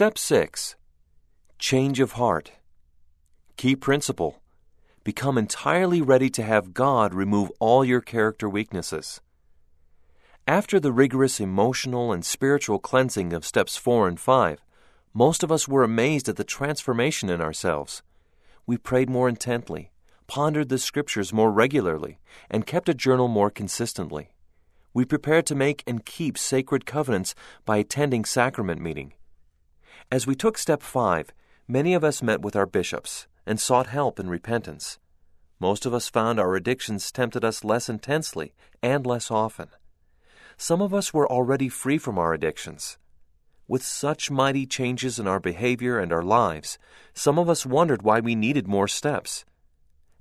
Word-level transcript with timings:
Step 0.00 0.16
6 0.16 0.76
Change 1.58 2.00
of 2.00 2.12
heart. 2.12 2.52
Key 3.58 3.76
principle 3.76 4.40
Become 5.04 5.36
entirely 5.36 6.00
ready 6.00 6.30
to 6.30 6.42
have 6.42 6.72
God 6.72 7.12
remove 7.12 7.52
all 7.58 7.84
your 7.84 8.00
character 8.00 8.48
weaknesses. 8.48 9.20
After 10.48 10.80
the 10.80 10.90
rigorous 10.90 11.38
emotional 11.38 12.12
and 12.12 12.24
spiritual 12.24 12.78
cleansing 12.78 13.34
of 13.34 13.44
steps 13.44 13.76
4 13.76 14.08
and 14.08 14.18
5, 14.18 14.64
most 15.12 15.42
of 15.42 15.52
us 15.52 15.68
were 15.68 15.84
amazed 15.84 16.30
at 16.30 16.36
the 16.36 16.44
transformation 16.44 17.28
in 17.28 17.42
ourselves. 17.42 18.02
We 18.64 18.78
prayed 18.78 19.10
more 19.10 19.28
intently, 19.28 19.90
pondered 20.26 20.70
the 20.70 20.78
scriptures 20.78 21.30
more 21.30 21.52
regularly, 21.52 22.20
and 22.50 22.66
kept 22.66 22.88
a 22.88 22.94
journal 22.94 23.28
more 23.28 23.50
consistently. 23.50 24.32
We 24.94 25.04
prepared 25.04 25.44
to 25.48 25.54
make 25.54 25.84
and 25.86 26.06
keep 26.06 26.38
sacred 26.38 26.86
covenants 26.86 27.34
by 27.66 27.76
attending 27.76 28.24
sacrament 28.24 28.80
meeting. 28.80 29.12
As 30.12 30.26
we 30.26 30.34
took 30.34 30.58
step 30.58 30.82
5, 30.82 31.32
many 31.68 31.94
of 31.94 32.02
us 32.02 32.20
met 32.20 32.42
with 32.42 32.56
our 32.56 32.66
bishops 32.66 33.28
and 33.46 33.60
sought 33.60 33.86
help 33.86 34.18
in 34.18 34.28
repentance. 34.28 34.98
Most 35.60 35.86
of 35.86 35.94
us 35.94 36.08
found 36.08 36.40
our 36.40 36.56
addictions 36.56 37.12
tempted 37.12 37.44
us 37.44 37.62
less 37.62 37.88
intensely 37.88 38.52
and 38.82 39.06
less 39.06 39.30
often. 39.30 39.68
Some 40.56 40.82
of 40.82 40.92
us 40.92 41.14
were 41.14 41.30
already 41.30 41.68
free 41.68 41.96
from 41.96 42.18
our 42.18 42.34
addictions. 42.34 42.98
With 43.68 43.84
such 43.84 44.32
mighty 44.32 44.66
changes 44.66 45.20
in 45.20 45.28
our 45.28 45.38
behavior 45.38 46.00
and 46.00 46.12
our 46.12 46.24
lives, 46.24 46.76
some 47.14 47.38
of 47.38 47.48
us 47.48 47.64
wondered 47.64 48.02
why 48.02 48.18
we 48.18 48.34
needed 48.34 48.66
more 48.66 48.88
steps. 48.88 49.44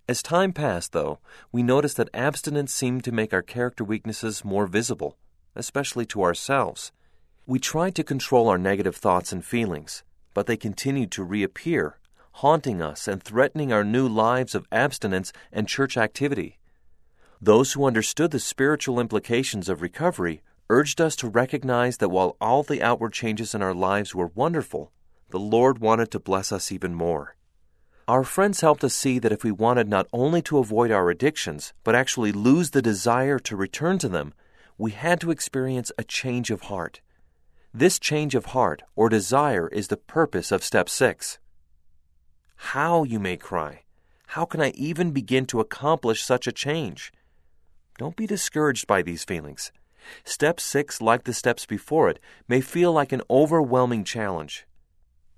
As 0.07 0.21
time 0.21 0.53
passed, 0.53 0.91
though, 0.91 1.17
we 1.51 1.63
noticed 1.63 1.97
that 1.97 2.13
abstinence 2.13 2.71
seemed 2.71 3.03
to 3.05 3.11
make 3.11 3.33
our 3.33 3.41
character 3.41 3.83
weaknesses 3.83 4.45
more 4.45 4.67
visible, 4.67 5.17
especially 5.55 6.05
to 6.05 6.21
ourselves. 6.21 6.91
We 7.49 7.57
tried 7.57 7.95
to 7.95 8.03
control 8.03 8.47
our 8.47 8.59
negative 8.59 8.95
thoughts 8.95 9.31
and 9.31 9.43
feelings, 9.43 10.03
but 10.35 10.45
they 10.45 10.55
continued 10.55 11.09
to 11.13 11.23
reappear 11.23 11.97
haunting 12.33 12.79
us 12.79 13.07
and 13.07 13.23
threatening 13.23 13.73
our 13.73 13.83
new 13.83 14.07
lives 14.07 14.53
of 14.53 14.67
abstinence 14.71 15.33
and 15.51 15.67
church 15.67 15.97
activity. 15.97 16.59
Those 17.41 17.73
who 17.73 17.87
understood 17.87 18.29
the 18.29 18.39
spiritual 18.39 18.99
implications 18.99 19.67
of 19.67 19.81
recovery 19.81 20.43
urged 20.69 21.01
us 21.01 21.15
to 21.15 21.27
recognize 21.27 21.97
that 21.97 22.09
while 22.09 22.37
all 22.39 22.61
the 22.61 22.83
outward 22.83 23.13
changes 23.13 23.55
in 23.55 23.63
our 23.63 23.73
lives 23.73 24.13
were 24.13 24.31
wonderful, 24.35 24.91
the 25.31 25.39
Lord 25.39 25.79
wanted 25.79 26.11
to 26.11 26.19
bless 26.19 26.51
us 26.51 26.71
even 26.71 26.93
more. 26.93 27.35
Our 28.07 28.23
friends 28.23 28.61
helped 28.61 28.83
us 28.83 28.93
see 28.93 29.17
that 29.17 29.31
if 29.31 29.43
we 29.43 29.51
wanted 29.51 29.89
not 29.89 30.05
only 30.13 30.43
to 30.43 30.59
avoid 30.59 30.91
our 30.91 31.09
addictions, 31.09 31.73
but 31.83 31.95
actually 31.95 32.31
lose 32.31 32.69
the 32.69 32.83
desire 32.83 33.39
to 33.39 33.55
return 33.55 33.97
to 33.97 34.07
them, 34.07 34.35
we 34.77 34.91
had 34.91 35.19
to 35.21 35.31
experience 35.31 35.91
a 35.97 36.03
change 36.03 36.51
of 36.51 36.61
heart. 36.61 37.01
This 37.73 37.99
change 37.99 38.33
of 38.33 38.47
heart 38.47 38.81
or 38.95 39.09
desire 39.09 39.67
is 39.67 39.89
the 39.89 39.97
purpose 39.97 40.51
of 40.51 40.63
step 40.63 40.89
6. 40.89 41.37
How, 42.55 43.03
you 43.03 43.19
may 43.19 43.37
cry, 43.37 43.83
how 44.29 44.45
can 44.45 44.59
I 44.59 44.71
even 44.71 45.11
begin 45.11 45.45
to 45.45 45.59
accomplish 45.59 46.23
such 46.23 46.47
a 46.47 46.51
change? 46.51 47.13
Don't 47.99 48.15
be 48.15 48.25
discouraged 48.25 48.87
by 48.87 49.03
these 49.03 49.23
feelings. 49.23 49.71
Step 50.23 50.59
6, 50.59 50.99
like 50.99 51.25
the 51.25 51.33
steps 51.33 51.67
before 51.67 52.09
it, 52.09 52.19
may 52.47 52.59
feel 52.59 52.91
like 52.91 53.11
an 53.11 53.21
overwhelming 53.29 54.03
challenge. 54.03 54.65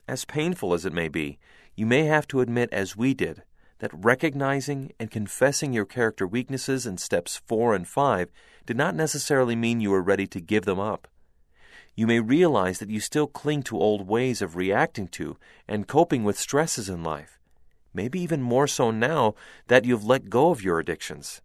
As 0.08 0.24
painful 0.24 0.74
as 0.74 0.86
it 0.86 0.94
may 0.94 1.09
be, 1.09 1.38
you 1.76 1.86
may 1.86 2.06
have 2.06 2.28
to 2.30 2.40
admit, 2.40 2.72
as 2.72 2.96
we 2.96 3.14
did, 3.14 3.44
that 3.80 3.92
recognizing 3.94 4.94
and 4.98 5.12
confessing 5.12 5.74
your 5.74 5.86
character 5.86 6.26
weaknesses 6.26 6.86
in 6.86 6.98
steps 6.98 7.42
4 7.46 7.76
and 7.76 7.86
5 7.86 8.32
did 8.66 8.78
not 8.78 8.96
necessarily 8.96 9.58
mean 9.58 9.82
you 9.82 9.92
were 9.92 10.02
ready 10.02 10.28
to 10.28 10.40
give 10.40 10.64
them 10.64 10.80
up 10.80 11.09
you 11.95 12.08
may 12.08 12.20
realize 12.20 12.80
that 12.80 12.89
you 12.89 13.00
still 13.00 13.28
cling 13.28 13.64
to 13.64 13.80
old 13.80 14.08
ways 14.08 14.42
of 14.42 14.56
reacting 14.56 15.08
to 15.09 15.38
and 15.67 15.88
coping 15.88 16.23
with 16.23 16.39
stresses 16.39 16.89
in 16.89 17.03
life, 17.03 17.39
maybe 17.94 18.20
even 18.20 18.42
more 18.42 18.67
so 18.67 18.92
now 18.92 19.36
that 19.67 19.85
you've 19.85 20.06
let 20.06 20.30
go 20.30 20.51
of 20.51 20.63
your 20.63 20.80
addictions. 20.80 21.41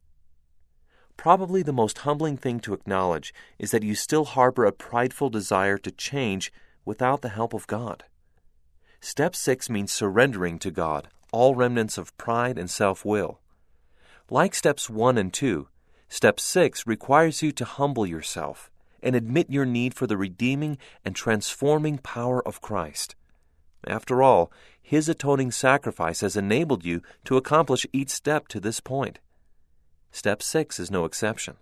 Probably 1.17 1.63
the 1.63 1.73
most 1.73 1.99
humbling 1.99 2.37
thing 2.37 2.61
to 2.61 2.75
acknowledge 2.75 3.35
is 3.59 3.71
that 3.71 3.83
you 3.83 3.95
still 3.95 4.25
harbor 4.25 4.65
a 4.65 4.73
prideful 4.73 5.31
desire 5.31 5.79
to 5.79 5.91
change 5.91 6.53
without 6.85 7.23
the 7.23 7.31
help 7.31 7.55
of 7.55 7.67
God. 7.67 8.05
Step 9.01 9.35
6 9.35 9.69
means 9.71 9.93
surrendering 9.93 10.59
to 10.61 10.71
God 10.71 11.09
all 11.33 11.55
remnants 11.55 11.99
of 11.99 12.17
pride 12.17 12.57
and 12.57 12.71
self 12.71 13.05
will. 13.05 13.41
Like 14.31 14.55
steps 14.55 14.89
1 14.89 15.19
and 15.19 15.33
2, 15.33 15.69
step 16.09 16.41
6 16.41 16.87
requires 16.87 17.43
you 17.43 17.53
to 17.53 17.65
humble 17.65 18.07
yourself 18.07 18.71
and 19.03 19.15
admit 19.15 19.51
your 19.51 19.67
need 19.67 19.95
for 19.95 20.07
the 20.07 20.17
redeeming 20.17 20.79
and 21.05 21.15
transforming 21.15 21.99
power 21.99 22.47
of 22.47 22.61
Christ. 22.61 23.15
After 23.87 24.23
all, 24.23 24.51
His 24.83 25.09
atoning 25.09 25.53
sacrifice 25.53 26.21
has 26.21 26.37
enabled 26.37 26.85
you 26.85 27.03
to 27.25 27.37
accomplish 27.37 27.87
each 27.93 28.11
step 28.11 28.49
to 28.49 28.61
this 28.61 28.81
point. 28.81 29.19
Step 30.11 30.43
6 30.43 30.81
is 30.81 30.91
no 30.91 31.05
exception. 31.05 31.57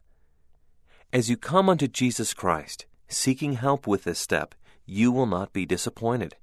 As 1.12 1.28
you 1.30 1.36
come 1.36 1.68
unto 1.68 1.86
Jesus 1.86 2.34
Christ, 2.34 2.86
seeking 3.08 3.54
help 3.54 3.86
with 3.86 4.04
this 4.04 4.18
step, 4.18 4.54
you 4.86 5.12
will 5.12 5.26
not 5.26 5.52
be 5.52 5.66
disappointed. 5.66 6.36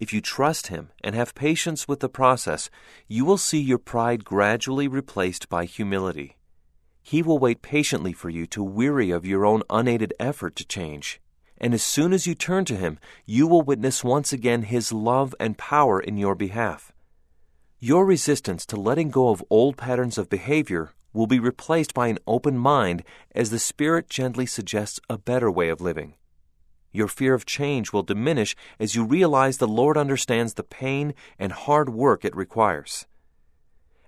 If 0.00 0.12
you 0.12 0.20
trust 0.20 0.66
Him 0.66 0.90
and 1.02 1.14
have 1.14 1.34
patience 1.34 1.86
with 1.86 2.00
the 2.00 2.08
process, 2.08 2.68
you 3.08 3.24
will 3.24 3.38
see 3.38 3.60
your 3.60 3.78
pride 3.78 4.24
gradually 4.24 4.88
replaced 4.88 5.48
by 5.48 5.64
humility. 5.64 6.36
He 7.06 7.22
will 7.22 7.38
wait 7.38 7.60
patiently 7.60 8.14
for 8.14 8.30
you 8.30 8.46
to 8.46 8.64
weary 8.64 9.10
of 9.10 9.26
your 9.26 9.44
own 9.44 9.62
unaided 9.68 10.14
effort 10.18 10.56
to 10.56 10.66
change. 10.66 11.20
And 11.58 11.74
as 11.74 11.82
soon 11.82 12.14
as 12.14 12.26
you 12.26 12.34
turn 12.34 12.64
to 12.64 12.76
Him, 12.76 12.98
you 13.26 13.46
will 13.46 13.60
witness 13.60 14.02
once 14.02 14.32
again 14.32 14.62
His 14.62 14.90
love 14.90 15.34
and 15.38 15.58
power 15.58 16.00
in 16.00 16.16
your 16.16 16.34
behalf. 16.34 16.92
Your 17.78 18.06
resistance 18.06 18.64
to 18.66 18.80
letting 18.80 19.10
go 19.10 19.28
of 19.28 19.44
old 19.50 19.76
patterns 19.76 20.16
of 20.16 20.30
behavior 20.30 20.92
will 21.12 21.26
be 21.26 21.38
replaced 21.38 21.92
by 21.92 22.08
an 22.08 22.18
open 22.26 22.56
mind 22.56 23.04
as 23.34 23.50
the 23.50 23.58
Spirit 23.58 24.08
gently 24.08 24.46
suggests 24.46 24.98
a 25.10 25.18
better 25.18 25.50
way 25.50 25.68
of 25.68 25.82
living. 25.82 26.14
Your 26.90 27.08
fear 27.08 27.34
of 27.34 27.44
change 27.44 27.92
will 27.92 28.02
diminish 28.02 28.56
as 28.80 28.94
you 28.94 29.04
realize 29.04 29.58
the 29.58 29.68
Lord 29.68 29.98
understands 29.98 30.54
the 30.54 30.62
pain 30.62 31.12
and 31.38 31.52
hard 31.52 31.90
work 31.90 32.24
it 32.24 32.34
requires. 32.34 33.04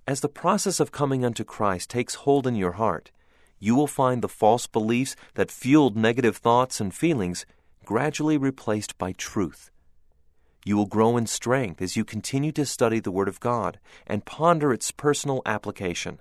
As 0.08 0.20
the 0.20 0.28
process 0.28 0.78
of 0.78 0.92
coming 0.92 1.24
unto 1.24 1.42
Christ 1.42 1.90
takes 1.90 2.14
hold 2.14 2.46
in 2.46 2.54
your 2.54 2.72
heart, 2.72 3.10
you 3.58 3.74
will 3.74 3.88
find 3.88 4.22
the 4.22 4.28
false 4.28 4.68
beliefs 4.68 5.16
that 5.34 5.50
fueled 5.50 5.96
negative 5.96 6.36
thoughts 6.36 6.80
and 6.80 6.94
feelings 6.94 7.44
gradually 7.84 8.38
replaced 8.38 8.96
by 8.98 9.10
truth. 9.12 9.72
You 10.64 10.76
will 10.76 10.86
grow 10.86 11.16
in 11.16 11.26
strength 11.26 11.82
as 11.82 11.96
you 11.96 12.04
continue 12.04 12.52
to 12.52 12.64
study 12.64 13.00
the 13.00 13.10
Word 13.10 13.26
of 13.26 13.40
God 13.40 13.80
and 14.06 14.24
ponder 14.24 14.72
its 14.72 14.92
personal 14.92 15.42
application. 15.44 16.20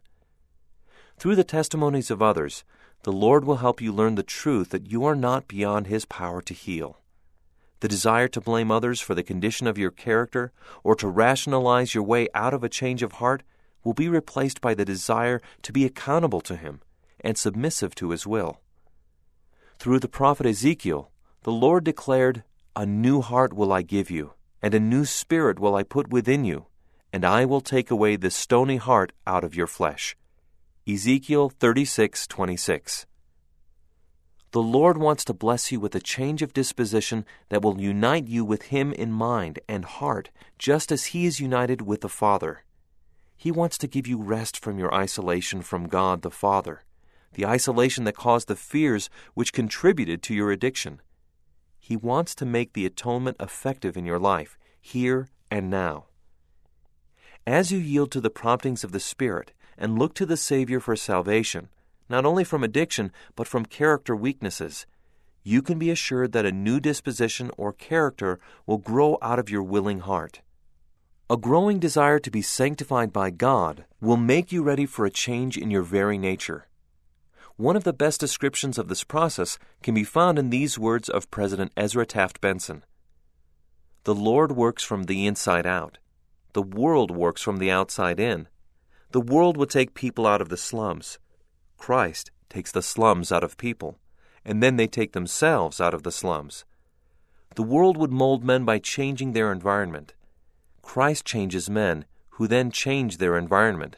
Through 1.20 1.36
the 1.36 1.44
testimonies 1.44 2.10
of 2.10 2.24
others, 2.24 2.64
the 3.04 3.12
Lord 3.12 3.46
will 3.46 3.58
help 3.58 3.82
you 3.82 3.92
learn 3.92 4.16
the 4.16 4.24
truth 4.24 4.70
that 4.72 4.90
you 4.92 5.06
are 5.06 5.16
not 5.16 5.48
beyond 5.48 5.86
His 5.86 6.06
power 6.06 6.42
to 6.42 6.56
heal. 6.56 7.02
The 7.82 7.88
desire 7.88 8.30
to 8.30 8.42
blame 8.42 8.72
others 8.72 9.00
for 9.00 9.14
the 9.14 9.22
condition 9.22 9.68
of 9.68 9.78
your 9.78 9.92
character 9.92 10.52
or 10.84 10.96
to 10.96 11.08
rationalize 11.08 11.94
your 11.94 12.04
way 12.04 12.28
out 12.34 12.54
of 12.54 12.64
a 12.64 12.70
change 12.70 13.04
of 13.04 13.14
heart 13.14 13.44
will 13.86 13.94
be 13.94 14.10
replaced 14.10 14.60
by 14.60 14.74
the 14.74 14.84
desire 14.84 15.40
to 15.62 15.72
be 15.72 15.86
accountable 15.86 16.42
to 16.42 16.58
Him 16.58 16.82
and 17.22 17.38
submissive 17.38 17.96
to 17.96 18.10
His 18.10 18.28
will. 18.28 18.60
Through 19.80 20.00
the 20.00 20.10
prophet 20.10 20.46
Ezekiel, 20.46 21.12
the 21.44 21.52
Lord 21.52 21.86
declared, 21.86 22.44
A 22.76 22.86
new 22.86 23.22
heart 23.22 23.54
will 23.54 23.72
I 23.72 23.84
give 23.84 24.12
you, 24.12 24.34
and 24.62 24.74
a 24.74 24.80
new 24.80 25.06
spirit 25.06 25.60
will 25.60 25.76
I 25.76 25.84
put 25.84 26.10
within 26.10 26.44
you, 26.44 26.66
and 27.14 27.24
I 27.24 27.46
will 27.46 27.62
take 27.62 27.92
away 27.92 28.16
the 28.16 28.32
stony 28.32 28.78
heart 28.78 29.14
out 29.26 29.44
of 29.44 29.56
your 29.56 29.68
flesh. 29.68 30.18
Ezekiel 30.88 31.50
36:26. 31.50 33.06
The 34.52 34.62
Lord 34.62 34.98
wants 34.98 35.26
to 35.26 35.34
bless 35.34 35.72
you 35.72 35.80
with 35.80 35.96
a 35.96 36.00
change 36.00 36.42
of 36.42 36.54
disposition 36.54 37.26
that 37.50 37.62
will 37.62 37.80
unite 37.80 38.28
you 38.28 38.44
with 38.44 38.64
Him 38.74 38.94
in 38.94 39.12
mind 39.12 39.60
and 39.68 39.86
heart, 39.86 40.30
just 40.58 40.92
as 40.92 41.06
He 41.06 41.26
is 41.26 41.40
united 41.40 41.82
with 41.82 42.02
the 42.02 42.10
Father. 42.10 42.65
He 43.36 43.52
wants 43.52 43.78
to 43.80 43.88
give 43.88 44.08
you 44.08 44.22
rest 44.22 44.58
from 44.58 44.80
your 44.80 44.94
isolation 44.94 45.62
from 45.62 45.88
God 45.88 46.22
the 46.22 46.32
Father, 46.32 46.84
the 47.34 47.46
isolation 47.46 48.04
that 48.06 48.16
caused 48.16 48.48
the 48.48 48.56
fears 48.56 49.10
which 49.34 49.54
contributed 49.54 50.24
to 50.24 50.34
your 50.34 50.52
addiction. 50.52 51.02
He 51.80 51.96
wants 51.96 52.34
to 52.36 52.46
make 52.46 52.74
the 52.74 52.86
atonement 52.86 53.38
effective 53.40 53.96
in 53.98 54.06
your 54.06 54.20
life, 54.20 54.58
here 54.82 55.30
and 55.52 55.70
now. 55.70 56.06
As 57.46 57.72
you 57.72 57.78
yield 57.78 58.12
to 58.12 58.22
the 58.22 58.32
promptings 58.32 58.84
of 58.84 58.92
the 58.92 59.00
Spirit 59.00 59.54
and 59.78 60.00
look 60.00 60.16
to 60.16 60.26
the 60.26 60.38
Savior 60.38 60.80
for 60.80 60.96
salvation, 60.96 61.70
not 62.10 62.26
only 62.26 62.44
from 62.44 62.64
addiction, 62.64 63.12
but 63.36 63.48
from 63.48 63.66
character 63.66 64.16
weaknesses, 64.16 64.88
you 65.44 65.62
can 65.62 65.78
be 65.78 65.92
assured 65.92 66.32
that 66.32 66.46
a 66.46 66.52
new 66.52 66.80
disposition 66.80 67.52
or 67.56 67.72
character 67.72 68.40
will 68.66 68.80
grow 68.80 69.20
out 69.22 69.38
of 69.38 69.50
your 69.50 69.62
willing 69.62 70.00
heart. 70.00 70.42
A 71.28 71.38
growing 71.38 71.80
desire 71.80 72.20
to 72.20 72.30
be 72.30 72.44
sanctified 72.44 73.12
by 73.12 73.32
God 73.32 73.86
will 74.00 74.16
make 74.16 74.52
you 74.52 74.62
ready 74.62 74.86
for 74.86 75.08
a 75.08 75.10
change 75.10 75.58
in 75.58 75.72
your 75.72 75.82
very 75.82 76.20
nature. 76.20 76.68
One 77.56 77.76
of 77.76 77.84
the 77.84 77.94
best 77.94 78.20
descriptions 78.20 78.78
of 78.78 78.90
this 78.90 79.04
process 79.04 79.58
can 79.82 79.96
be 79.96 80.04
found 80.04 80.38
in 80.38 80.52
these 80.52 80.78
words 80.78 81.10
of 81.10 81.32
President 81.32 81.72
Ezra 81.76 82.06
Taft 82.06 82.42
Benson 82.42 82.84
The 84.04 84.14
Lord 84.14 84.52
works 84.52 84.84
from 84.84 85.06
the 85.06 85.26
inside 85.26 85.66
out. 85.66 85.98
The 86.54 86.62
world 86.62 87.10
works 87.10 87.42
from 87.42 87.58
the 87.58 87.72
outside 87.72 88.20
in. 88.20 88.48
The 89.10 89.22
world 89.22 89.58
will 89.58 89.66
take 89.66 89.96
people 89.96 90.28
out 90.28 90.42
of 90.42 90.50
the 90.50 90.58
slums. 90.58 91.18
Christ 91.76 92.30
takes 92.50 92.72
the 92.72 92.84
slums 92.84 93.32
out 93.32 93.44
of 93.44 93.58
people, 93.58 93.98
and 94.46 94.62
then 94.62 94.76
they 94.76 94.86
take 94.86 95.14
themselves 95.14 95.82
out 95.82 95.96
of 95.96 96.04
the 96.04 96.12
slums. 96.12 96.66
The 97.56 97.64
world 97.64 97.98
would 97.98 98.12
mold 98.12 98.44
men 98.44 98.64
by 98.64 98.78
changing 98.78 99.32
their 99.32 99.52
environment. 99.52 100.14
Christ 100.86 101.26
changes 101.26 101.70
men, 101.70 102.06
who 102.30 102.48
then 102.48 102.70
change 102.72 103.18
their 103.18 103.38
environment. 103.38 103.98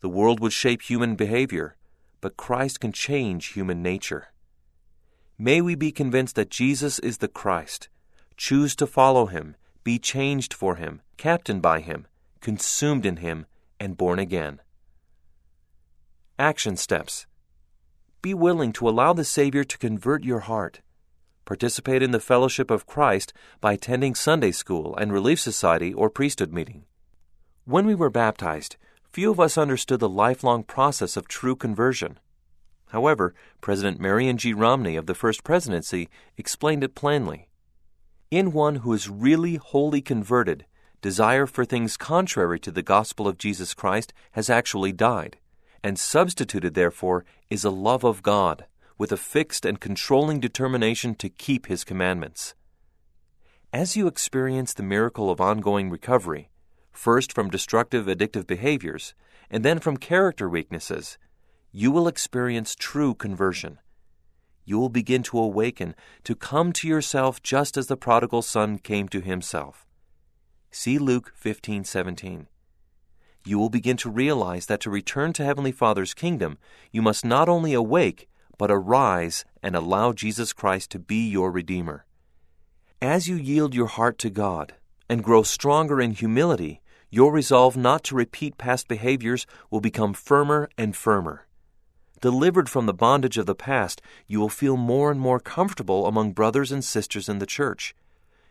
The 0.00 0.08
world 0.08 0.40
would 0.40 0.52
shape 0.52 0.82
human 0.82 1.14
behavior, 1.14 1.76
but 2.20 2.36
Christ 2.36 2.80
can 2.80 2.92
change 2.92 3.52
human 3.52 3.80
nature. 3.80 4.26
May 5.38 5.62
we 5.62 5.76
be 5.76 5.92
convinced 5.92 6.34
that 6.34 6.50
Jesus 6.50 6.98
is 6.98 7.18
the 7.18 7.28
Christ. 7.28 7.88
Choose 8.36 8.74
to 8.76 8.88
follow 8.88 9.26
him, 9.26 9.56
be 9.82 9.98
changed 9.98 10.52
for 10.52 10.74
him, 10.74 11.00
captained 11.16 11.62
by 11.62 11.80
him, 11.80 12.06
consumed 12.40 13.06
in 13.06 13.18
him, 13.18 13.46
and 13.78 13.96
born 13.96 14.18
again. 14.18 14.60
Action 16.38 16.76
steps. 16.76 17.26
Be 18.20 18.34
willing 18.34 18.72
to 18.74 18.88
allow 18.88 19.12
the 19.12 19.24
Savior 19.24 19.64
to 19.64 19.78
convert 19.78 20.24
your 20.24 20.40
heart. 20.40 20.80
Participate 21.44 22.02
in 22.02 22.10
the 22.10 22.20
fellowship 22.20 22.70
of 22.70 22.86
Christ 22.86 23.34
by 23.60 23.74
attending 23.74 24.14
Sunday 24.14 24.50
school 24.50 24.96
and 24.96 25.12
Relief 25.12 25.38
Society 25.38 25.92
or 25.92 26.08
priesthood 26.08 26.52
meeting. 26.52 26.84
When 27.66 27.86
we 27.86 27.94
were 27.94 28.10
baptized, 28.10 28.76
few 29.12 29.30
of 29.30 29.38
us 29.38 29.58
understood 29.58 30.00
the 30.00 30.08
lifelong 30.08 30.64
process 30.64 31.16
of 31.16 31.28
true 31.28 31.54
conversion. 31.54 32.18
However, 32.88 33.34
President 33.60 34.00
Marion 34.00 34.38
G. 34.38 34.54
Romney 34.54 34.96
of 34.96 35.06
the 35.06 35.14
First 35.14 35.44
Presidency 35.44 36.08
explained 36.36 36.82
it 36.82 36.94
plainly. 36.94 37.48
In 38.30 38.52
one 38.52 38.76
who 38.76 38.92
is 38.92 39.10
really 39.10 39.56
wholly 39.56 40.00
converted, 40.00 40.64
desire 41.02 41.46
for 41.46 41.64
things 41.64 41.96
contrary 41.98 42.58
to 42.60 42.70
the 42.70 42.82
gospel 42.82 43.28
of 43.28 43.36
Jesus 43.36 43.74
Christ 43.74 44.14
has 44.32 44.48
actually 44.48 44.92
died, 44.92 45.36
and 45.82 45.98
substituted, 45.98 46.74
therefore, 46.74 47.24
is 47.50 47.64
a 47.64 47.70
love 47.70 48.04
of 48.04 48.22
God 48.22 48.64
with 48.98 49.12
a 49.12 49.16
fixed 49.16 49.64
and 49.64 49.80
controlling 49.80 50.40
determination 50.40 51.14
to 51.16 51.28
keep 51.28 51.66
His 51.66 51.84
commandments. 51.84 52.54
As 53.72 53.96
you 53.96 54.06
experience 54.06 54.72
the 54.72 54.82
miracle 54.82 55.30
of 55.30 55.40
ongoing 55.40 55.90
recovery, 55.90 56.50
first 56.92 57.32
from 57.32 57.50
destructive 57.50 58.06
addictive 58.06 58.46
behaviors, 58.46 59.14
and 59.50 59.64
then 59.64 59.80
from 59.80 59.96
character 59.96 60.48
weaknesses, 60.48 61.18
you 61.72 61.90
will 61.90 62.06
experience 62.06 62.76
true 62.76 63.14
conversion. 63.14 63.78
You 64.64 64.78
will 64.78 64.88
begin 64.88 65.22
to 65.24 65.38
awaken, 65.38 65.94
to 66.22 66.34
come 66.34 66.72
to 66.74 66.88
yourself 66.88 67.42
just 67.42 67.76
as 67.76 67.88
the 67.88 67.96
prodigal 67.96 68.42
son 68.42 68.78
came 68.78 69.08
to 69.08 69.20
himself. 69.20 69.86
See 70.70 70.98
Luke 70.98 71.32
15:17. 71.36 72.46
You 73.44 73.58
will 73.58 73.68
begin 73.68 73.96
to 73.98 74.10
realize 74.10 74.66
that 74.66 74.80
to 74.80 74.90
return 74.90 75.32
to 75.34 75.44
Heavenly 75.44 75.72
Father's 75.72 76.14
kingdom, 76.14 76.58
you 76.92 77.02
must 77.02 77.24
not 77.24 77.48
only 77.48 77.74
awake, 77.74 78.28
but 78.58 78.70
arise 78.70 79.44
and 79.62 79.74
allow 79.74 80.12
Jesus 80.12 80.52
Christ 80.52 80.90
to 80.90 80.98
be 80.98 81.28
your 81.28 81.50
Redeemer. 81.50 82.04
As 83.00 83.28
you 83.28 83.36
yield 83.36 83.74
your 83.74 83.86
heart 83.86 84.18
to 84.18 84.30
God 84.30 84.74
and 85.08 85.22
grow 85.22 85.42
stronger 85.42 86.00
in 86.00 86.12
humility, 86.12 86.80
your 87.10 87.32
resolve 87.32 87.76
not 87.76 88.02
to 88.04 88.14
repeat 88.14 88.58
past 88.58 88.88
behaviors 88.88 89.46
will 89.70 89.80
become 89.80 90.14
firmer 90.14 90.68
and 90.76 90.96
firmer. 90.96 91.46
Delivered 92.20 92.68
from 92.68 92.86
the 92.86 92.94
bondage 92.94 93.36
of 93.36 93.46
the 93.46 93.54
past, 93.54 94.00
you 94.26 94.40
will 94.40 94.48
feel 94.48 94.76
more 94.76 95.10
and 95.10 95.20
more 95.20 95.38
comfortable 95.38 96.06
among 96.06 96.32
brothers 96.32 96.72
and 96.72 96.82
sisters 96.82 97.28
in 97.28 97.38
the 97.38 97.46
church. 97.46 97.94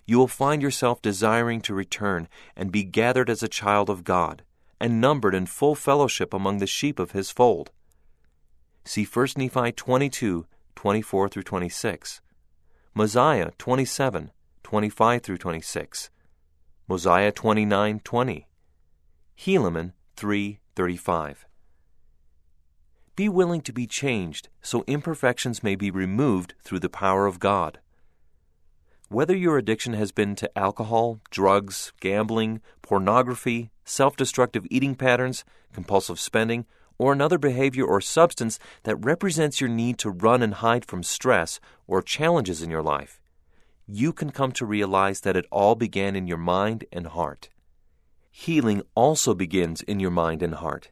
You 0.06 0.18
will 0.18 0.28
find 0.28 0.62
yourself 0.62 1.02
desiring 1.02 1.62
to 1.62 1.74
return 1.74 2.28
and 2.56 2.72
be 2.72 2.84
gathered 2.84 3.30
as 3.30 3.42
a 3.42 3.48
child 3.48 3.90
of 3.90 4.04
God 4.04 4.44
and 4.80 5.00
numbered 5.02 5.34
in 5.34 5.46
full 5.46 5.76
fellowship 5.76 6.34
among 6.34 6.60
the 6.60 6.68
sheep 6.68 7.00
of 7.00 7.12
his 7.12 7.32
fold. 7.32 7.72
See 8.86 9.06
1 9.06 9.28
Nephi 9.38 9.72
22, 9.72 10.46
24 10.76 11.30
through 11.30 11.44
26, 11.44 12.22
Mosiah 12.94 13.52
27, 13.58 14.32
25 14.64 15.22
through 15.22 15.38
26, 15.38 16.10
Mosiah 16.88 17.32
29, 17.32 18.02
20, 18.04 18.48
Helaman 19.40 19.94
3, 20.18 20.60
35. 20.76 21.46
Be 23.16 23.30
willing 23.30 23.62
to 23.62 23.72
be 23.72 23.88
changed 23.88 24.50
so 24.62 24.84
imperfections 24.86 25.64
may 25.64 25.76
be 25.76 25.90
removed 25.90 26.56
through 26.62 26.80
the 26.80 26.90
power 26.90 27.26
of 27.26 27.40
God. 27.40 27.80
Whether 29.08 29.36
your 29.36 29.58
addiction 29.58 29.94
has 29.94 30.12
been 30.12 30.36
to 30.36 30.58
alcohol, 30.58 31.22
drugs, 31.30 31.94
gambling, 32.02 32.62
pornography, 32.82 33.72
self 33.86 34.18
destructive 34.18 34.66
eating 34.70 34.96
patterns, 34.96 35.46
compulsive 35.72 36.20
spending, 36.20 36.66
or 36.98 37.12
another 37.12 37.38
behavior 37.38 37.86
or 37.86 38.02
substance 38.02 38.60
that 38.84 38.96
represents 38.98 39.60
your 39.60 39.70
need 39.70 39.98
to 40.00 40.10
run 40.10 40.42
and 40.42 40.56
hide 40.56 40.86
from 40.86 41.04
stress 41.04 41.60
or 41.88 42.02
challenges 42.02 42.62
in 42.62 42.70
your 42.70 42.84
life, 42.84 43.20
you 43.88 44.14
can 44.14 44.32
come 44.32 44.52
to 44.54 44.66
realize 44.66 45.22
that 45.22 45.36
it 45.36 45.46
all 45.52 45.76
began 45.76 46.16
in 46.16 46.28
your 46.28 46.38
mind 46.38 46.86
and 46.92 47.08
heart. 47.08 47.50
Healing 48.32 48.82
also 48.96 49.34
begins 49.34 49.82
in 49.82 50.00
your 50.00 50.12
mind 50.12 50.42
and 50.42 50.56
heart. 50.56 50.92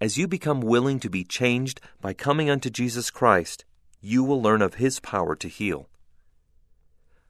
As 0.00 0.16
you 0.16 0.28
become 0.28 0.60
willing 0.60 1.00
to 1.00 1.10
be 1.10 1.24
changed 1.24 1.80
by 2.00 2.12
coming 2.12 2.48
unto 2.48 2.70
Jesus 2.70 3.10
Christ, 3.10 3.64
you 4.00 4.22
will 4.22 4.40
learn 4.40 4.62
of 4.62 4.74
His 4.74 5.00
power 5.00 5.34
to 5.36 5.48
heal. 5.48 5.88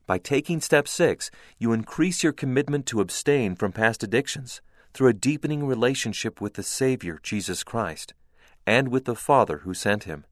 By 0.06 0.18
taking 0.18 0.60
step 0.60 0.86
six, 0.86 1.30
you 1.58 1.72
increase 1.72 2.22
your 2.22 2.32
commitment 2.32 2.84
to 2.86 3.00
abstain 3.00 3.56
from 3.56 3.72
past 3.72 4.02
addictions 4.02 4.60
through 4.94 5.08
a 5.08 5.12
deepening 5.12 5.66
relationship 5.66 6.40
with 6.40 6.54
the 6.54 6.62
Savior, 6.62 7.18
Jesus 7.22 7.64
Christ, 7.64 8.14
and 8.64 8.88
with 8.88 9.04
the 9.04 9.16
Father 9.16 9.58
who 9.58 9.74
sent 9.74 10.04
him. 10.04 10.24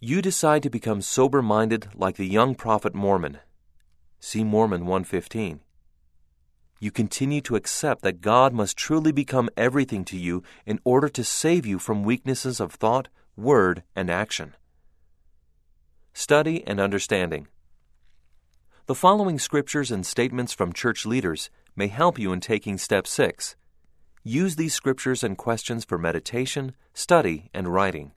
You 0.00 0.20
decide 0.20 0.64
to 0.64 0.70
become 0.70 1.00
sober 1.00 1.40
minded 1.40 1.88
like 1.94 2.16
the 2.16 2.26
young 2.26 2.56
prophet 2.56 2.94
Mormon. 2.94 3.38
See 4.18 4.42
Mormon 4.42 4.80
115. 4.80 5.60
You 6.80 6.90
continue 6.90 7.40
to 7.42 7.56
accept 7.56 8.02
that 8.02 8.20
God 8.20 8.52
must 8.52 8.76
truly 8.76 9.12
become 9.12 9.48
everything 9.56 10.04
to 10.06 10.16
you 10.16 10.42
in 10.66 10.80
order 10.84 11.08
to 11.08 11.24
save 11.24 11.64
you 11.64 11.78
from 11.78 12.04
weaknesses 12.04 12.60
of 12.60 12.74
thought, 12.74 13.08
word, 13.36 13.82
and 13.96 14.10
action. 14.10 14.54
Study 16.12 16.64
and 16.66 16.80
understanding. 16.80 17.46
The 18.86 18.94
following 18.94 19.38
scriptures 19.38 19.90
and 19.90 20.04
statements 20.04 20.52
from 20.52 20.72
church 20.72 21.04
leaders 21.06 21.50
may 21.76 21.88
help 21.88 22.18
you 22.18 22.32
in 22.32 22.40
taking 22.40 22.78
step 22.78 23.06
six. 23.06 23.54
Use 24.28 24.56
these 24.56 24.74
scriptures 24.74 25.24
and 25.24 25.38
questions 25.38 25.86
for 25.86 25.96
meditation, 25.96 26.76
study, 26.92 27.48
and 27.54 27.66
writing. 27.66 28.12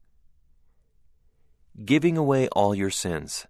Giving 1.86 2.18
away 2.18 2.50
all 2.50 2.76
your 2.76 2.90
sins. 2.90 3.48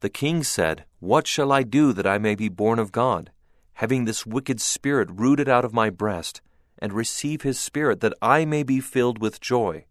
The 0.00 0.10
king 0.10 0.42
said, 0.42 0.84
What 1.00 1.26
shall 1.26 1.50
I 1.50 1.62
do 1.62 1.94
that 1.94 2.06
I 2.06 2.18
may 2.18 2.34
be 2.34 2.50
born 2.50 2.78
of 2.78 2.92
God, 2.92 3.30
having 3.72 4.04
this 4.04 4.26
wicked 4.26 4.60
spirit 4.60 5.08
rooted 5.10 5.48
out 5.48 5.64
of 5.64 5.72
my 5.72 5.88
breast, 5.88 6.42
and 6.78 6.92
receive 6.92 7.40
his 7.40 7.58
spirit 7.58 8.00
that 8.00 8.12
I 8.20 8.44
may 8.44 8.62
be 8.62 8.78
filled 8.80 9.18
with 9.18 9.40
joy? 9.40 9.86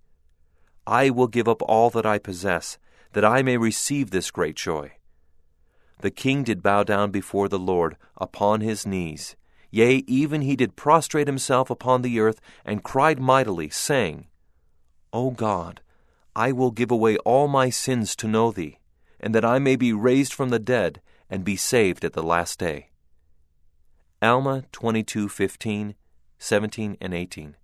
I 0.85 1.09
will 1.09 1.25
give 1.25 1.47
up 1.47 1.63
all 1.63 1.89
that 1.89 2.05
I 2.05 2.19
possess, 2.19 2.77
that 3.13 3.25
I 3.25 3.41
may 3.41 3.57
receive 3.57 4.11
this 4.11 4.29
great 4.29 4.55
joy. 4.55 4.97
The 6.01 6.11
king 6.11 6.43
did 6.43 6.61
bow 6.61 6.83
down 6.83 7.09
before 7.09 7.49
the 7.49 7.57
Lord 7.57 7.97
upon 8.17 8.61
his 8.61 8.85
knees 8.85 9.35
Yea, 9.75 10.03
even 10.05 10.43
he 10.43 10.55
did 10.55 10.75
prostrate 10.75 11.25
himself 11.25 11.71
upon 11.71 12.03
the 12.03 12.19
earth, 12.19 12.39
and 12.63 12.83
cried 12.83 13.19
mightily, 13.19 13.71
saying, 13.71 14.27
O 15.11 15.31
God, 15.31 15.81
I 16.35 16.51
will 16.51 16.69
give 16.69 16.91
away 16.91 17.17
all 17.25 17.47
my 17.47 17.71
sins 17.71 18.15
to 18.17 18.27
know 18.27 18.51
thee, 18.51 18.77
and 19.19 19.33
that 19.33 19.43
I 19.43 19.57
may 19.57 19.75
be 19.75 19.91
raised 19.91 20.31
from 20.31 20.49
the 20.49 20.59
dead, 20.59 21.01
and 21.27 21.43
be 21.43 21.55
saved 21.55 22.05
at 22.05 22.13
the 22.13 22.21
last 22.21 22.59
day. 22.59 22.91
Alma 24.21 24.65
22:15, 24.73 25.95
17, 26.37 26.95
and 27.01 27.13
18. 27.15 27.55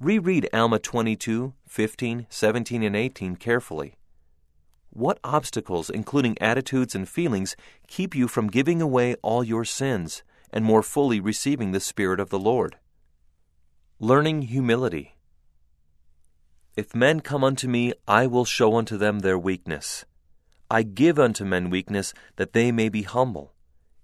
Reread 0.00 0.48
Alma 0.54 0.78
22, 0.78 1.52
15, 1.68 2.26
17, 2.30 2.82
and 2.82 2.96
18 2.96 3.36
carefully. 3.36 3.96
What 4.88 5.18
obstacles, 5.22 5.90
including 5.90 6.40
attitudes 6.40 6.94
and 6.94 7.06
feelings, 7.06 7.54
keep 7.86 8.14
you 8.14 8.28
from 8.28 8.48
giving 8.48 8.80
away 8.80 9.16
all 9.16 9.44
your 9.44 9.66
sins 9.66 10.22
and 10.54 10.64
more 10.64 10.84
fully 10.84 11.18
receiving 11.18 11.72
the 11.72 11.80
Spirit 11.80 12.20
of 12.20 12.30
the 12.30 12.38
Lord. 12.38 12.76
Learning 13.98 14.42
humility. 14.42 15.16
If 16.76 16.94
men 16.94 17.20
come 17.20 17.42
unto 17.42 17.66
me, 17.66 17.92
I 18.06 18.28
will 18.28 18.44
show 18.44 18.76
unto 18.76 18.96
them 18.96 19.18
their 19.18 19.38
weakness. 19.38 20.04
I 20.70 20.84
give 20.84 21.18
unto 21.18 21.44
men 21.44 21.70
weakness, 21.70 22.14
that 22.36 22.52
they 22.52 22.70
may 22.70 22.88
be 22.88 23.02
humble. 23.02 23.52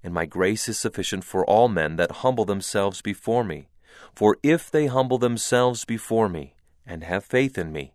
And 0.02 0.12
my 0.12 0.26
grace 0.26 0.68
is 0.68 0.76
sufficient 0.76 1.22
for 1.22 1.44
all 1.46 1.68
men 1.68 1.94
that 1.96 2.22
humble 2.26 2.44
themselves 2.44 3.00
before 3.00 3.44
me. 3.44 3.68
For 4.12 4.36
if 4.42 4.72
they 4.72 4.86
humble 4.86 5.18
themselves 5.18 5.84
before 5.84 6.28
me, 6.28 6.54
and 6.84 7.04
have 7.04 7.24
faith 7.24 7.56
in 7.56 7.70
me, 7.70 7.94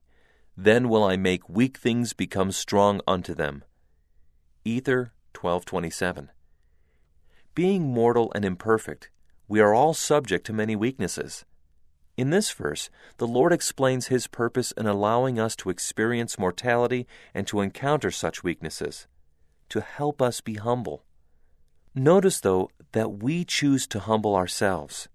then 0.56 0.88
will 0.88 1.04
I 1.04 1.18
make 1.18 1.50
weak 1.50 1.78
things 1.78 2.14
become 2.14 2.54
strong 2.54 3.02
unto 3.06 3.34
them. 3.34 3.66
Ether 4.64 5.12
12:27. 5.34 6.30
Being 7.56 7.84
mortal 7.84 8.34
and 8.36 8.44
imperfect, 8.44 9.10
we 9.48 9.62
are 9.62 9.74
all 9.74 9.94
subject 9.94 10.46
to 10.48 10.54
many 10.54 10.76
weaknesses. 10.76 11.46
In 12.18 12.30
this 12.30 12.52
verse, 12.52 12.90
the 13.16 13.28
Lord 13.28 13.54
explains 13.54 14.08
His 14.08 14.28
purpose 14.28 14.74
in 14.74 14.88
allowing 14.88 15.40
us 15.40 15.56
to 15.58 15.70
experience 15.70 16.38
mortality 16.38 17.08
and 17.34 17.48
to 17.48 17.62
encounter 17.62 18.12
such 18.12 18.44
weaknesses, 18.44 19.08
to 19.70 19.80
help 19.80 20.22
us 20.22 20.42
be 20.42 20.56
humble. 20.56 21.06
Notice, 21.94 22.42
though, 22.42 22.70
that 22.92 23.24
we 23.24 23.46
choose 23.46 23.88
to 23.88 24.00
humble 24.00 24.36
ourselves. 24.36 25.08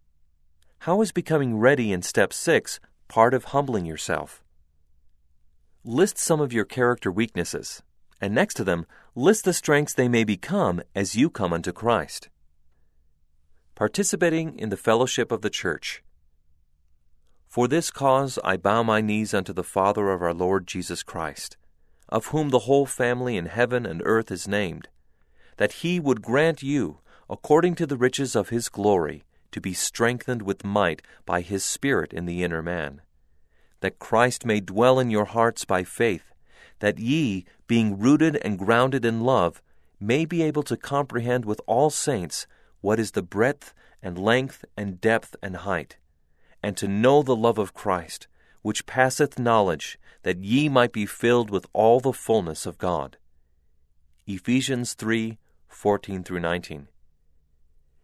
How 0.80 1.02
is 1.02 1.12
becoming 1.12 1.58
ready 1.58 1.92
in 1.92 2.00
step 2.00 2.32
6 2.32 2.80
part 3.06 3.34
of 3.34 3.44
humbling 3.44 3.84
yourself? 3.84 4.42
List 5.84 6.16
some 6.16 6.40
of 6.40 6.54
your 6.54 6.64
character 6.64 7.12
weaknesses, 7.12 7.82
and 8.18 8.34
next 8.34 8.54
to 8.54 8.64
them, 8.64 8.86
list 9.14 9.44
the 9.44 9.52
strengths 9.52 9.92
they 9.92 10.08
may 10.08 10.24
become 10.24 10.80
as 10.94 11.16
you 11.16 11.28
come 11.28 11.52
unto 11.52 11.72
Christ. 11.72 12.28
Participating 13.74 14.58
in 14.58 14.68
the 14.68 14.76
fellowship 14.76 15.32
of 15.32 15.42
the 15.42 15.50
church. 15.50 16.02
For 17.48 17.66
this 17.66 17.90
cause 17.90 18.38
I 18.44 18.56
bow 18.56 18.84
my 18.84 19.00
knees 19.00 19.34
unto 19.34 19.52
the 19.52 19.64
Father 19.64 20.10
of 20.10 20.22
our 20.22 20.32
Lord 20.32 20.68
Jesus 20.68 21.02
Christ, 21.02 21.56
of 22.08 22.26
whom 22.26 22.50
the 22.50 22.60
whole 22.60 22.86
family 22.86 23.36
in 23.36 23.46
heaven 23.46 23.84
and 23.84 24.00
earth 24.04 24.30
is 24.30 24.46
named, 24.46 24.88
that 25.56 25.72
he 25.72 25.98
would 25.98 26.22
grant 26.22 26.62
you, 26.62 26.98
according 27.28 27.74
to 27.76 27.86
the 27.86 27.96
riches 27.96 28.36
of 28.36 28.50
his 28.50 28.68
glory, 28.68 29.24
to 29.50 29.60
be 29.60 29.72
strengthened 29.72 30.42
with 30.42 30.64
might 30.64 31.02
by 31.26 31.40
his 31.40 31.64
Spirit 31.64 32.12
in 32.12 32.26
the 32.26 32.44
inner 32.44 32.62
man, 32.62 33.00
that 33.80 33.98
Christ 33.98 34.46
may 34.46 34.60
dwell 34.60 35.00
in 35.00 35.10
your 35.10 35.24
hearts 35.24 35.64
by 35.64 35.82
faith, 35.82 36.32
that 36.80 36.98
ye, 36.98 37.46
being 37.66 37.98
rooted 37.98 38.36
and 38.36 38.58
grounded 38.58 39.04
in 39.04 39.20
love, 39.20 39.62
may 39.98 40.24
be 40.24 40.42
able 40.42 40.62
to 40.64 40.76
comprehend 40.76 41.44
with 41.44 41.60
all 41.66 41.88
saints 41.88 42.46
what 42.80 42.98
is 42.98 43.12
the 43.12 43.22
breadth 43.22 43.72
and 44.02 44.18
length 44.18 44.64
and 44.76 45.00
depth 45.00 45.36
and 45.42 45.56
height 45.58 45.96
and 46.62 46.76
to 46.76 46.88
know 46.88 47.22
the 47.22 47.36
love 47.36 47.58
of 47.58 47.74
Christ, 47.74 48.26
which 48.62 48.86
passeth 48.86 49.38
knowledge, 49.38 49.98
that 50.22 50.42
ye 50.44 50.68
might 50.68 50.92
be 50.92 51.06
filled 51.06 51.50
with 51.50 51.66
all 51.72 52.00
the 52.00 52.12
fullness 52.12 52.66
of 52.66 52.78
God. 52.78 53.16
Ephesians 54.26 54.94
3 54.94 55.38
14 55.68 56.24
through 56.24 56.40
19. 56.40 56.88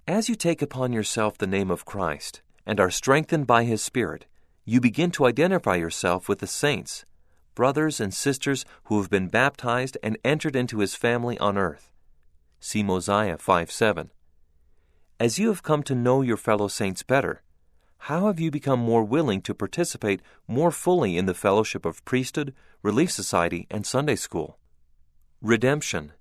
As 0.06 0.28
you 0.28 0.34
take 0.34 0.62
upon 0.62 0.92
yourself 0.92 1.36
the 1.36 1.46
name 1.46 1.70
of 1.70 1.84
Christ 1.84 2.40
and 2.64 2.80
are 2.80 2.90
strengthened 2.90 3.46
by 3.46 3.64
His 3.64 3.82
Spirit, 3.82 4.26
you 4.64 4.80
begin 4.80 5.10
to 5.12 5.26
identify 5.26 5.74
yourself 5.74 6.28
with 6.28 6.38
the 6.38 6.46
saints, 6.46 7.04
brothers 7.56 8.00
and 8.00 8.14
sisters 8.14 8.64
who 8.84 9.00
have 9.00 9.10
been 9.10 9.26
baptized 9.26 9.98
and 10.04 10.16
entered 10.24 10.54
into 10.54 10.78
His 10.78 10.94
family 10.94 11.36
on 11.38 11.58
earth. 11.58 11.90
See 12.60 12.84
Mosiah 12.84 13.38
5 13.38 13.72
7. 13.72 14.10
As 15.18 15.38
you 15.40 15.48
have 15.48 15.64
come 15.64 15.82
to 15.84 15.94
know 15.94 16.22
your 16.22 16.36
fellow 16.36 16.68
saints 16.68 17.02
better, 17.02 17.42
how 18.06 18.26
have 18.26 18.38
you 18.38 18.50
become 18.50 18.78
more 18.78 19.02
willing 19.02 19.40
to 19.42 19.54
participate 19.54 20.20
more 20.46 20.70
fully 20.70 21.16
in 21.16 21.26
the 21.26 21.34
fellowship 21.34 21.86
of 21.86 22.04
priesthood, 22.04 22.54
relief 22.82 23.10
society, 23.10 23.66
and 23.70 23.86
Sunday 23.86 24.16
school? 24.16 24.58
Redemption. 25.40 26.12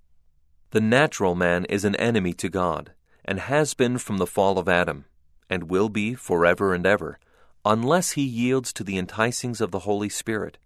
The 0.72 0.82
natural 0.82 1.36
man 1.36 1.65
is 1.65 1.84
an 1.84 1.96
enemy 1.98 2.34
to 2.34 2.50
God, 2.50 2.94
and 3.25 3.42
has 3.42 3.74
been 3.74 3.98
from 3.98 4.18
the 4.18 4.25
fall 4.25 4.58
of 4.58 4.70
Adam, 4.70 5.06
and 5.50 5.70
will 5.70 5.89
be 5.89 6.15
forever 6.15 6.74
and 6.74 6.86
ever, 6.86 7.20
unless 7.65 8.12
he 8.12 8.24
yields 8.24 8.72
to 8.74 8.84
the 8.84 8.98
enticings 9.01 9.60
of 9.60 9.72
the 9.72 9.80
Holy 9.80 10.10
Spirit, 10.10 10.58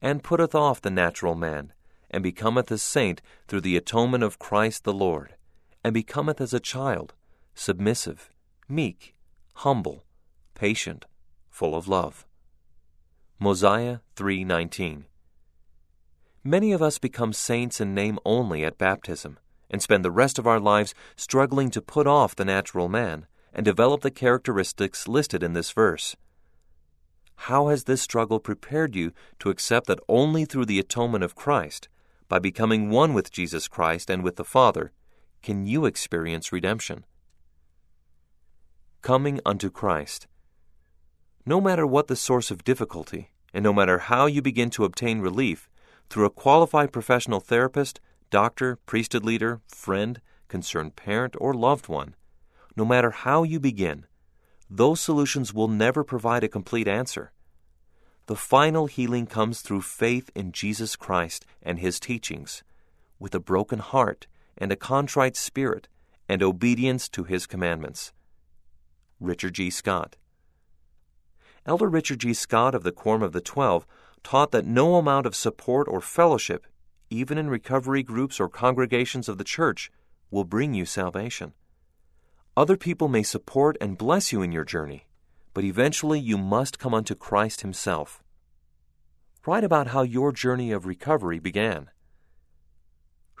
and 0.00 0.22
putteth 0.22 0.54
off 0.54 0.80
the 0.80 0.90
natural 0.90 1.34
man, 1.34 1.72
and 2.10 2.22
becometh 2.22 2.70
a 2.70 2.78
saint 2.78 3.20
through 3.48 3.60
the 3.60 3.76
atonement 3.76 4.22
of 4.22 4.38
Christ 4.38 4.84
the 4.84 4.92
Lord, 4.92 5.34
and 5.82 5.92
becometh 5.94 6.40
as 6.40 6.54
a 6.54 6.60
child, 6.60 7.14
submissive, 7.54 8.30
meek, 8.68 9.14
humble, 9.54 10.04
patient, 10.54 11.06
full 11.48 11.74
of 11.74 11.88
love. 11.88 12.26
Mosiah 13.38 13.98
3:19. 14.14 15.04
Many 16.42 16.72
of 16.72 16.80
us 16.80 16.98
become 16.98 17.32
saints 17.32 17.80
in 17.80 17.94
name 17.94 18.18
only 18.24 18.64
at 18.64 18.78
baptism 18.78 19.38
and 19.68 19.82
spend 19.82 20.04
the 20.04 20.10
rest 20.10 20.38
of 20.38 20.46
our 20.46 20.60
lives 20.60 20.94
struggling 21.16 21.70
to 21.70 21.82
put 21.82 22.06
off 22.06 22.36
the 22.36 22.44
natural 22.44 22.88
man 22.88 23.26
and 23.52 23.64
develop 23.64 24.02
the 24.02 24.10
characteristics 24.10 25.08
listed 25.08 25.42
in 25.42 25.54
this 25.54 25.72
verse. 25.72 26.16
How 27.36 27.68
has 27.68 27.84
this 27.84 28.02
struggle 28.02 28.40
prepared 28.40 28.94
you 28.96 29.12
to 29.38 29.50
accept 29.50 29.86
that 29.86 30.00
only 30.08 30.44
through 30.44 30.66
the 30.66 30.78
atonement 30.80 31.24
of 31.24 31.34
Christ, 31.34 31.88
by 32.28 32.38
becoming 32.38 32.90
one 32.90 33.14
with 33.14 33.30
Jesus 33.30 33.68
Christ 33.68 34.10
and 34.10 34.22
with 34.24 34.36
the 34.36 34.44
Father, 34.44 34.92
can 35.42 35.66
you 35.66 35.86
experience 35.86 36.52
redemption? 36.52 37.04
Coming 39.02 39.40
unto 39.46 39.70
Christ. 39.70 40.26
No 41.44 41.60
matter 41.60 41.86
what 41.86 42.08
the 42.08 42.16
source 42.16 42.50
of 42.50 42.64
difficulty, 42.64 43.30
and 43.54 43.62
no 43.62 43.72
matter 43.72 43.98
how 43.98 44.26
you 44.26 44.42
begin 44.42 44.70
to 44.70 44.84
obtain 44.84 45.20
relief, 45.20 45.70
through 46.10 46.26
a 46.26 46.30
qualified 46.30 46.92
professional 46.92 47.38
therapist, 47.38 48.00
doctor, 48.30 48.76
priesthood 48.86 49.24
leader, 49.24 49.60
friend, 49.68 50.20
concerned 50.48 50.96
parent, 50.96 51.36
or 51.38 51.54
loved 51.54 51.86
one, 51.86 52.16
no 52.76 52.84
matter 52.84 53.10
how 53.10 53.44
you 53.44 53.60
begin, 53.60 54.06
those 54.68 55.00
solutions 55.00 55.54
will 55.54 55.68
never 55.68 56.02
provide 56.02 56.44
a 56.44 56.48
complete 56.48 56.88
answer. 56.88 57.32
The 58.26 58.36
final 58.36 58.86
healing 58.86 59.26
comes 59.26 59.60
through 59.60 59.82
faith 59.82 60.30
in 60.34 60.50
Jesus 60.50 60.96
Christ 60.96 61.46
and 61.62 61.78
His 61.78 62.00
teachings, 62.00 62.64
with 63.18 63.34
a 63.34 63.40
broken 63.40 63.78
heart 63.78 64.26
and 64.58 64.72
a 64.72 64.76
contrite 64.76 65.36
spirit, 65.36 65.88
and 66.28 66.42
obedience 66.42 67.08
to 67.10 67.24
His 67.24 67.46
commandments. 67.46 68.12
Richard 69.20 69.54
G. 69.54 69.70
Scott. 69.70 70.16
Elder 71.64 71.88
Richard 71.88 72.20
G. 72.20 72.34
Scott 72.34 72.74
of 72.74 72.82
the 72.82 72.92
Quorum 72.92 73.22
of 73.22 73.32
the 73.32 73.40
Twelve 73.40 73.86
taught 74.22 74.50
that 74.50 74.66
no 74.66 74.96
amount 74.96 75.26
of 75.26 75.36
support 75.36 75.86
or 75.88 76.00
fellowship, 76.00 76.66
even 77.10 77.38
in 77.38 77.48
recovery 77.48 78.02
groups 78.02 78.40
or 78.40 78.48
congregations 78.48 79.28
of 79.28 79.38
the 79.38 79.44
church, 79.44 79.90
will 80.30 80.44
bring 80.44 80.74
you 80.74 80.84
salvation. 80.84 81.52
Other 82.56 82.78
people 82.78 83.08
may 83.08 83.22
support 83.22 83.76
and 83.82 83.98
bless 83.98 84.32
you 84.32 84.40
in 84.40 84.50
your 84.50 84.64
journey, 84.64 85.06
but 85.52 85.62
eventually 85.62 86.18
you 86.18 86.38
must 86.38 86.78
come 86.78 86.94
unto 86.94 87.14
Christ 87.14 87.60
Himself. 87.60 88.22
Write 89.46 89.62
about 89.62 89.88
how 89.88 90.00
your 90.00 90.32
journey 90.32 90.72
of 90.72 90.86
recovery 90.86 91.38
began. 91.38 91.90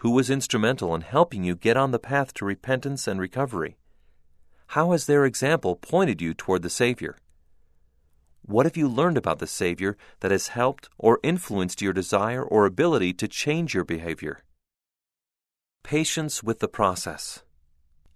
Who 0.00 0.10
was 0.10 0.28
instrumental 0.28 0.94
in 0.94 1.00
helping 1.00 1.44
you 1.44 1.56
get 1.56 1.78
on 1.78 1.92
the 1.92 1.98
path 1.98 2.34
to 2.34 2.44
repentance 2.44 3.08
and 3.08 3.18
recovery? 3.18 3.78
How 4.68 4.92
has 4.92 5.06
their 5.06 5.24
example 5.24 5.76
pointed 5.76 6.20
you 6.20 6.34
toward 6.34 6.60
the 6.60 6.68
Savior? 6.68 7.16
What 8.42 8.66
have 8.66 8.76
you 8.76 8.86
learned 8.86 9.16
about 9.16 9.38
the 9.38 9.46
Savior 9.46 9.96
that 10.20 10.30
has 10.30 10.48
helped 10.48 10.90
or 10.98 11.20
influenced 11.22 11.80
your 11.80 11.94
desire 11.94 12.44
or 12.44 12.66
ability 12.66 13.14
to 13.14 13.28
change 13.28 13.72
your 13.72 13.84
behavior? 13.84 14.44
Patience 15.82 16.42
with 16.42 16.58
the 16.58 16.68
process. 16.68 17.42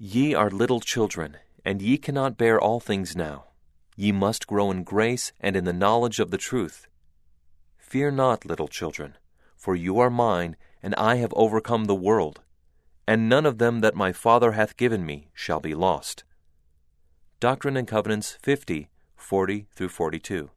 Ye 0.03 0.33
are 0.33 0.49
little 0.49 0.81
children, 0.81 1.37
and 1.63 1.83
ye 1.83 1.99
cannot 1.99 2.39
bear 2.39 2.59
all 2.59 2.81
things 2.81 3.15
now. 3.15 3.49
Ye 3.97 4.13
must 4.13 4.47
grow 4.47 4.71
in 4.71 4.83
grace 4.83 5.35
and 5.39 5.55
in 5.55 5.65
the 5.65 5.75
knowledge 5.75 6.19
of 6.19 6.31
the 6.31 6.39
truth. 6.39 6.89
Fear 7.77 8.13
not, 8.13 8.47
little 8.47 8.67
children, 8.67 9.19
for 9.59 9.77
you 9.77 9.99
are 9.99 10.09
mine, 10.09 10.57
and 10.83 10.95
I 10.95 11.17
have 11.17 11.35
overcome 11.37 11.85
the 11.85 11.95
world, 11.95 12.41
and 13.07 13.29
none 13.29 13.45
of 13.45 13.59
them 13.59 13.81
that 13.81 13.95
my 13.95 14.11
Father 14.11 14.53
hath 14.53 14.79
given 14.79 15.05
me 15.05 15.29
shall 15.35 15.61
be 15.61 15.75
lost. 15.75 16.25
Doctrine 17.39 17.77
and 17.77 17.87
Covenants 17.87 18.39
50, 18.41 18.89
40 19.17 19.67
through 19.71 19.91
42. 19.91 20.49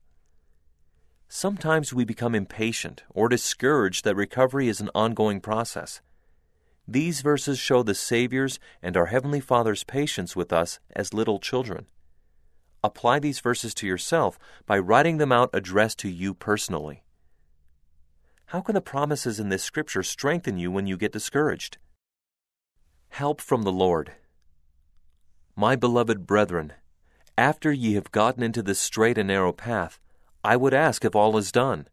Sometimes 1.28 1.94
we 1.94 2.06
become 2.06 2.34
impatient 2.34 3.04
or 3.10 3.28
discouraged 3.28 4.06
that 4.06 4.16
recovery 4.16 4.70
is 4.70 4.80
an 4.80 4.90
ongoing 4.96 5.42
process. 5.42 6.00
These 6.88 7.22
verses 7.22 7.60
show 7.60 7.82
the 7.82 7.96
Savior's 7.96 8.60
and 8.82 8.98
our 8.98 9.06
Heavenly 9.06 9.40
Father's 9.40 9.84
patience 9.84 10.36
with 10.36 10.52
us 10.52 10.80
as 10.96 11.14
little 11.14 11.40
children. 11.40 11.86
Apply 12.84 13.20
these 13.20 13.40
verses 13.40 13.74
to 13.76 13.88
yourself 13.88 14.38
by 14.66 14.78
writing 14.78 15.18
them 15.18 15.32
out 15.32 15.50
addressed 15.54 16.00
to 16.00 16.10
you 16.10 16.34
personally. 16.34 17.04
How 18.48 18.60
can 18.60 18.76
the 18.76 18.82
promises 18.82 19.40
in 19.40 19.50
this 19.50 19.64
scripture 19.64 20.04
strengthen 20.04 20.58
you 20.58 20.70
when 20.70 20.86
you 20.86 20.98
get 20.98 21.14
discouraged? 21.14 21.78
Help 23.10 23.40
from 23.40 23.64
the 23.64 23.72
Lord. 23.72 24.12
My 25.56 25.76
beloved 25.76 26.28
brethren, 26.28 26.74
after 27.38 27.72
ye 27.72 27.94
have 27.94 28.12
gotten 28.12 28.44
into 28.44 28.62
this 28.62 28.80
straight 28.80 29.18
and 29.18 29.28
narrow 29.28 29.54
path, 29.54 30.00
I 30.44 30.58
would 30.58 30.74
ask 30.74 31.06
if 31.06 31.16
all 31.16 31.38
is 31.38 31.52
done. 31.52 31.88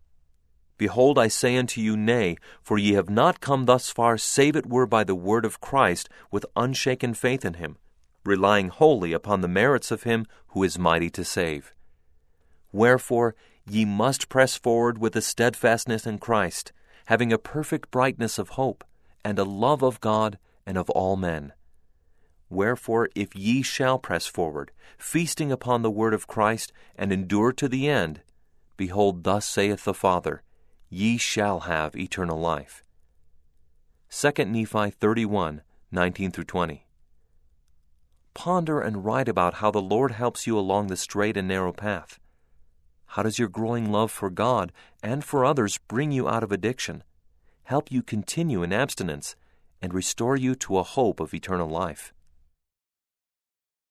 Behold, 0.80 1.18
I 1.18 1.28
say 1.28 1.58
unto 1.58 1.78
you, 1.78 1.94
Nay, 1.94 2.38
for 2.62 2.78
ye 2.78 2.94
have 2.94 3.10
not 3.10 3.42
come 3.42 3.66
thus 3.66 3.90
far, 3.90 4.16
save 4.16 4.56
it 4.56 4.64
were 4.64 4.86
by 4.86 5.04
the 5.04 5.14
word 5.14 5.44
of 5.44 5.60
Christ, 5.60 6.08
with 6.30 6.46
unshaken 6.56 7.12
faith 7.12 7.44
in 7.44 7.52
him, 7.52 7.76
relying 8.24 8.68
wholly 8.68 9.12
upon 9.12 9.42
the 9.42 9.46
merits 9.46 9.90
of 9.90 10.04
him 10.04 10.24
who 10.48 10.62
is 10.62 10.78
mighty 10.78 11.10
to 11.10 11.22
save. 11.22 11.74
Wherefore, 12.72 13.34
ye 13.68 13.84
must 13.84 14.30
press 14.30 14.56
forward 14.56 14.96
with 14.96 15.14
a 15.16 15.20
steadfastness 15.20 16.06
in 16.06 16.16
Christ, 16.16 16.72
having 17.04 17.30
a 17.30 17.36
perfect 17.36 17.90
brightness 17.90 18.38
of 18.38 18.56
hope, 18.56 18.82
and 19.22 19.38
a 19.38 19.44
love 19.44 19.82
of 19.82 20.00
God, 20.00 20.38
and 20.64 20.78
of 20.78 20.88
all 20.88 21.14
men. 21.14 21.52
Wherefore, 22.48 23.10
if 23.14 23.36
ye 23.36 23.60
shall 23.60 23.98
press 23.98 24.26
forward, 24.26 24.70
feasting 24.96 25.52
upon 25.52 25.82
the 25.82 25.90
word 25.90 26.14
of 26.14 26.26
Christ, 26.26 26.72
and 26.96 27.12
endure 27.12 27.52
to 27.52 27.68
the 27.68 27.86
end, 27.86 28.22
behold, 28.78 29.24
thus 29.24 29.44
saith 29.44 29.84
the 29.84 29.92
Father, 29.92 30.42
ye 30.90 31.16
shall 31.16 31.60
have 31.60 31.94
eternal 31.94 32.38
life. 32.38 32.82
2 34.10 34.44
Nephi 34.44 34.90
31, 34.90 35.62
19 35.92 36.30
through 36.32 36.44
20. 36.44 36.84
Ponder 38.34 38.80
and 38.80 39.04
write 39.04 39.28
about 39.28 39.54
how 39.54 39.70
the 39.70 39.80
Lord 39.80 40.10
helps 40.10 40.48
you 40.48 40.58
along 40.58 40.88
the 40.88 40.96
straight 40.96 41.36
and 41.36 41.46
narrow 41.46 41.72
path. 41.72 42.18
How 43.06 43.22
does 43.22 43.38
your 43.38 43.48
growing 43.48 43.92
love 43.92 44.10
for 44.10 44.30
God 44.30 44.72
and 45.00 45.24
for 45.24 45.44
others 45.44 45.78
bring 45.86 46.10
you 46.10 46.28
out 46.28 46.42
of 46.42 46.50
addiction, 46.50 47.04
help 47.64 47.92
you 47.92 48.02
continue 48.02 48.64
in 48.64 48.72
abstinence, 48.72 49.36
and 49.80 49.94
restore 49.94 50.36
you 50.36 50.56
to 50.56 50.78
a 50.78 50.82
hope 50.82 51.20
of 51.20 51.32
eternal 51.32 51.68
life? 51.68 52.12